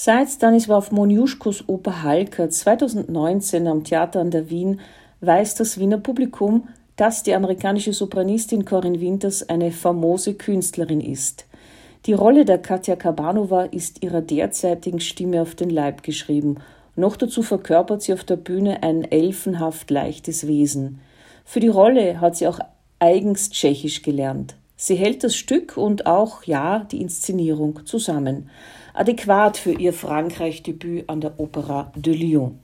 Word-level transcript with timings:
Seit 0.00 0.28
Stanisław 0.28 0.92
Moniuszkos 0.92 1.64
Oper 1.66 2.04
Halka 2.04 2.48
2019 2.48 3.66
am 3.66 3.82
Theater 3.82 4.20
an 4.20 4.30
der 4.30 4.48
Wien 4.48 4.78
weiß 5.22 5.56
das 5.56 5.80
Wiener 5.80 5.98
Publikum, 5.98 6.68
dass 6.94 7.24
die 7.24 7.34
amerikanische 7.34 7.92
Sopranistin 7.92 8.64
Corinne 8.64 9.00
Winters 9.00 9.48
eine 9.48 9.72
famose 9.72 10.34
Künstlerin 10.34 11.00
ist. 11.00 11.46
Die 12.06 12.12
Rolle 12.12 12.44
der 12.44 12.58
Katja 12.58 12.94
Kabanova 12.94 13.64
ist 13.64 14.04
ihrer 14.04 14.20
derzeitigen 14.20 15.00
Stimme 15.00 15.42
auf 15.42 15.56
den 15.56 15.68
Leib 15.70 16.04
geschrieben. 16.04 16.58
Noch 16.94 17.16
dazu 17.16 17.42
verkörpert 17.42 18.02
sie 18.02 18.12
auf 18.12 18.22
der 18.22 18.36
Bühne 18.36 18.84
ein 18.84 19.02
elfenhaft 19.02 19.90
leichtes 19.90 20.46
Wesen. 20.46 21.00
Für 21.44 21.58
die 21.58 21.66
Rolle 21.66 22.20
hat 22.20 22.36
sie 22.36 22.46
auch 22.46 22.60
eigens 23.00 23.50
Tschechisch 23.50 24.02
gelernt. 24.02 24.54
Sie 24.80 24.94
hält 24.94 25.24
das 25.24 25.34
Stück 25.34 25.76
und 25.76 26.06
auch, 26.06 26.44
ja, 26.44 26.86
die 26.92 27.00
Inszenierung 27.00 27.84
zusammen. 27.84 28.48
Adäquat 28.98 29.56
für 29.56 29.70
ihr 29.70 29.92
Frankreich-Debüt 29.92 31.08
an 31.08 31.20
der 31.20 31.38
Opera 31.38 31.92
de 31.94 32.12
Lyon. 32.12 32.58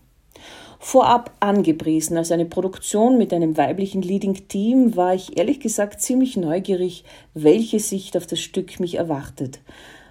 Vorab 0.80 1.30
angepriesen 1.38 2.16
als 2.16 2.32
eine 2.32 2.44
Produktion 2.44 3.18
mit 3.18 3.32
einem 3.32 3.56
weiblichen 3.56 4.02
Leading-Team, 4.02 4.96
war 4.96 5.14
ich 5.14 5.38
ehrlich 5.38 5.60
gesagt 5.60 6.02
ziemlich 6.02 6.36
neugierig, 6.36 7.04
welche 7.34 7.78
Sicht 7.78 8.16
auf 8.16 8.26
das 8.26 8.40
Stück 8.40 8.80
mich 8.80 8.96
erwartet. 8.96 9.60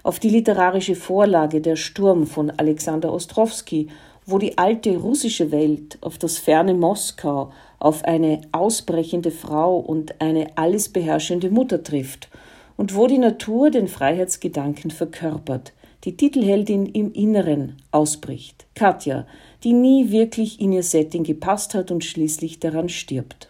Auf 0.01 0.17
die 0.17 0.29
literarische 0.29 0.95
Vorlage 0.95 1.59
Der 1.59 1.75
Sturm 1.75 2.25
von 2.25 2.51
Alexander 2.51 3.11
Ostrowski, 3.11 3.89
wo 4.25 4.37
die 4.37 4.57
alte 4.57 4.95
russische 4.95 5.51
Welt 5.51 5.97
auf 5.99 6.17
das 6.17 6.37
ferne 6.37 6.73
Moskau, 6.73 7.51
auf 7.79 8.05
eine 8.05 8.39
ausbrechende 8.53 9.31
Frau 9.31 9.77
und 9.77 10.21
eine 10.21 10.55
alles 10.55 10.87
beherrschende 10.87 11.49
Mutter 11.49 11.83
trifft, 11.83 12.29
und 12.77 12.95
wo 12.95 13.07
die 13.07 13.17
Natur 13.17 13.71
den 13.71 13.89
Freiheitsgedanken 13.89 14.89
verkörpert, 14.89 15.73
die 16.03 16.17
Titelheldin 16.17 16.85
im 16.85 17.13
Inneren 17.13 17.77
ausbricht, 17.91 18.65
Katja, 18.75 19.25
die 19.63 19.73
nie 19.73 20.11
wirklich 20.11 20.59
in 20.59 20.73
ihr 20.73 20.83
Setting 20.83 21.23
gepasst 21.23 21.73
hat 21.73 21.91
und 21.91 22.03
schließlich 22.03 22.59
daran 22.59 22.89
stirbt. 22.89 23.47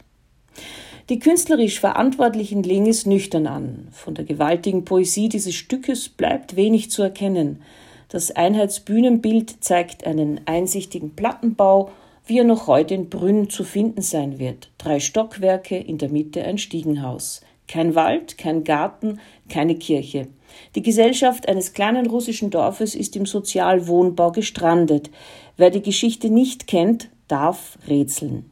Die 1.10 1.20
künstlerisch 1.20 1.80
Verantwortlichen 1.80 2.64
legen 2.64 2.88
es 2.88 3.06
nüchtern 3.06 3.48
an. 3.48 3.88
Von 3.92 4.16
der 4.16 4.24
gewaltigen 4.24 4.86
Poesie 4.86 5.28
dieses 5.28 5.54
Stückes 5.54 6.08
bleibt 6.08 6.56
wenig 6.56 6.92
zu 6.92 7.02
erkennen. 7.02 7.62
Das 8.08 8.32
Einheitsbühnenbild 8.32 9.64
zeigt 9.64 10.06
einen 10.06 10.42
einsichtigen 10.46 11.16
Plattenbau, 11.16 11.92
wie 12.26 12.38
er 12.38 12.46
noch 12.46 12.68
heute 12.68 12.94
in 12.94 13.10
Brünn 13.10 13.50
zu 13.50 13.64
finden 13.66 14.02
sein 14.02 14.40
wird. 14.40 14.70
Drei 14.78 15.00
Stockwerke, 15.00 15.78
in 15.78 15.98
der 15.98 16.10
Mitte 16.10 16.44
ein 16.44 16.58
Stiegenhaus. 16.58 17.42
Kein 17.68 17.96
Wald, 17.96 18.38
kein 18.38 18.64
Garten, 18.64 19.20
keine 19.50 19.76
Kirche. 19.76 20.28
Die 20.76 20.82
Gesellschaft 20.82 21.48
eines 21.48 21.74
kleinen 21.74 22.06
russischen 22.06 22.50
Dorfes 22.50 22.96
ist 22.96 23.16
im 23.16 23.26
Sozialwohnbau 23.26 24.32
gestrandet. 24.32 25.10
Wer 25.58 25.70
die 25.70 25.82
Geschichte 25.82 26.30
nicht 26.30 26.68
kennt, 26.68 27.10
darf 27.28 27.78
rätseln. 27.88 28.50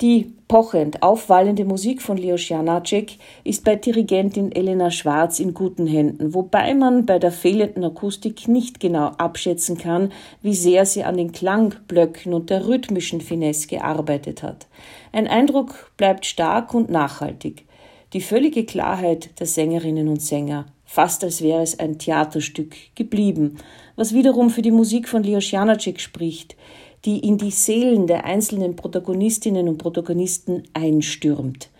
Die 0.00 0.32
pochend 0.48 1.02
aufwallende 1.02 1.66
Musik 1.66 2.00
von 2.00 2.16
Leos 2.16 2.48
Janacek 2.48 3.18
ist 3.44 3.64
bei 3.64 3.76
Dirigentin 3.76 4.50
Elena 4.50 4.90
Schwarz 4.90 5.38
in 5.40 5.52
guten 5.52 5.86
Händen, 5.86 6.32
wobei 6.32 6.72
man 6.72 7.04
bei 7.04 7.18
der 7.18 7.30
fehlenden 7.30 7.84
Akustik 7.84 8.48
nicht 8.48 8.80
genau 8.80 9.08
abschätzen 9.18 9.76
kann, 9.76 10.10
wie 10.40 10.54
sehr 10.54 10.86
sie 10.86 11.04
an 11.04 11.18
den 11.18 11.32
Klangblöcken 11.32 12.32
und 12.32 12.48
der 12.48 12.66
rhythmischen 12.66 13.20
Finesse 13.20 13.68
gearbeitet 13.68 14.42
hat. 14.42 14.68
Ein 15.12 15.28
Eindruck 15.28 15.92
bleibt 15.98 16.24
stark 16.24 16.72
und 16.72 16.88
nachhaltig. 16.88 17.66
Die 18.12 18.20
völlige 18.20 18.64
Klarheit 18.64 19.38
der 19.38 19.46
Sängerinnen 19.46 20.08
und 20.08 20.20
Sänger, 20.20 20.66
fast 20.84 21.22
als 21.22 21.42
wäre 21.42 21.62
es 21.62 21.78
ein 21.78 21.98
Theaterstück 21.98 22.74
geblieben, 22.96 23.58
was 23.94 24.12
wiederum 24.12 24.50
für 24.50 24.62
die 24.62 24.72
Musik 24.72 25.08
von 25.08 25.22
Leos 25.22 25.52
Janacek 25.52 26.00
spricht, 26.00 26.56
die 27.04 27.20
in 27.20 27.38
die 27.38 27.52
Seelen 27.52 28.08
der 28.08 28.24
einzelnen 28.24 28.74
Protagonistinnen 28.74 29.68
und 29.68 29.78
Protagonisten 29.78 30.64
einstürmt. 30.74 31.70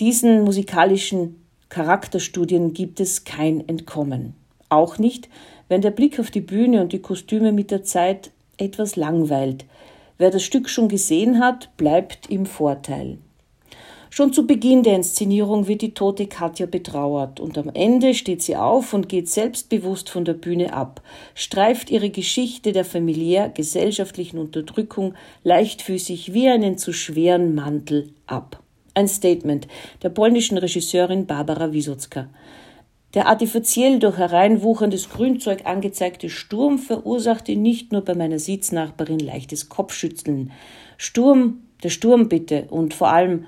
Diesen 0.00 0.42
musikalischen 0.42 1.36
Charakterstudien 1.68 2.74
gibt 2.74 2.98
es 2.98 3.24
kein 3.24 3.68
Entkommen. 3.68 4.34
Auch 4.68 4.98
nicht, 4.98 5.28
wenn 5.68 5.82
der 5.82 5.92
Blick 5.92 6.18
auf 6.18 6.32
die 6.32 6.40
Bühne 6.40 6.82
und 6.82 6.92
die 6.92 6.98
Kostüme 6.98 7.52
mit 7.52 7.70
der 7.70 7.84
Zeit 7.84 8.32
etwas 8.56 8.96
langweilt. 8.96 9.66
Wer 10.18 10.30
das 10.30 10.42
Stück 10.42 10.68
schon 10.68 10.88
gesehen 10.88 11.38
hat, 11.38 11.76
bleibt 11.76 12.28
im 12.28 12.44
Vorteil. 12.44 13.18
Schon 14.16 14.32
zu 14.32 14.46
Beginn 14.46 14.84
der 14.84 14.94
Inszenierung 14.94 15.66
wird 15.66 15.82
die 15.82 15.92
tote 15.92 16.28
Katja 16.28 16.66
betrauert 16.66 17.40
und 17.40 17.58
am 17.58 17.68
Ende 17.74 18.14
steht 18.14 18.42
sie 18.42 18.54
auf 18.54 18.94
und 18.94 19.08
geht 19.08 19.28
selbstbewusst 19.28 20.08
von 20.08 20.24
der 20.24 20.34
Bühne 20.34 20.72
ab, 20.72 21.02
streift 21.34 21.90
ihre 21.90 22.10
Geschichte 22.10 22.70
der 22.70 22.84
familiär-gesellschaftlichen 22.84 24.38
Unterdrückung 24.38 25.14
leichtfüßig 25.42 26.32
wie 26.32 26.48
einen 26.48 26.78
zu 26.78 26.92
schweren 26.92 27.56
Mantel 27.56 28.12
ab. 28.28 28.62
Ein 28.94 29.08
Statement 29.08 29.66
der 30.04 30.10
polnischen 30.10 30.58
Regisseurin 30.58 31.26
Barbara 31.26 31.72
Wisocka. 31.72 32.28
Der 33.14 33.26
artifiziell 33.26 33.98
durch 33.98 34.16
hereinwucherndes 34.16 35.10
Grünzeug 35.10 35.66
angezeigte 35.66 36.30
Sturm 36.30 36.78
verursachte 36.78 37.56
nicht 37.56 37.90
nur 37.90 38.02
bei 38.02 38.14
meiner 38.14 38.38
Sitznachbarin 38.38 39.18
leichtes 39.18 39.68
Kopfschütteln. 39.68 40.52
Sturm, 40.98 41.64
der 41.82 41.90
Sturm 41.90 42.28
bitte 42.28 42.68
und 42.70 42.94
vor 42.94 43.08
allem 43.08 43.46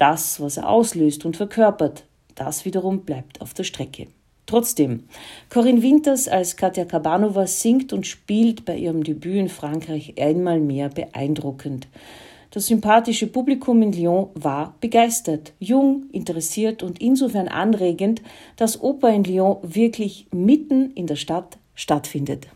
das, 0.00 0.40
was 0.40 0.56
er 0.56 0.68
auslöst 0.68 1.24
und 1.24 1.36
verkörpert, 1.36 2.04
das 2.34 2.64
wiederum 2.64 3.00
bleibt 3.00 3.40
auf 3.40 3.54
der 3.54 3.64
Strecke. 3.64 4.06
Trotzdem, 4.46 5.04
Corinne 5.48 5.82
Winters 5.82 6.26
als 6.26 6.56
Katja 6.56 6.84
Kabanova 6.84 7.46
singt 7.46 7.92
und 7.92 8.06
spielt 8.06 8.64
bei 8.64 8.76
ihrem 8.76 9.04
Debüt 9.04 9.36
in 9.36 9.48
Frankreich 9.48 10.14
einmal 10.20 10.58
mehr 10.58 10.88
beeindruckend. 10.88 11.86
Das 12.50 12.66
sympathische 12.66 13.28
Publikum 13.28 13.80
in 13.80 13.92
Lyon 13.92 14.30
war 14.34 14.74
begeistert, 14.80 15.52
jung, 15.60 16.06
interessiert 16.10 16.82
und 16.82 17.00
insofern 17.00 17.46
anregend, 17.46 18.22
dass 18.56 18.82
Oper 18.82 19.14
in 19.14 19.22
Lyon 19.22 19.58
wirklich 19.62 20.26
mitten 20.32 20.90
in 20.94 21.06
der 21.06 21.14
Stadt 21.14 21.58
stattfindet. 21.76 22.48